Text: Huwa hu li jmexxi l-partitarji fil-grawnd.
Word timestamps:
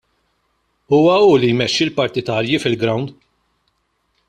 Huwa 0.89 1.15
hu 1.23 1.31
li 1.41 1.49
jmexxi 1.53 1.83
l-partitarji 1.85 2.57
fil-grawnd. 2.63 3.09